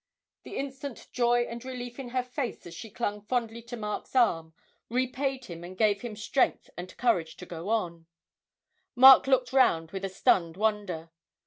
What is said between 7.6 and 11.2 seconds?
on. Mark looked round with a stunned wonder.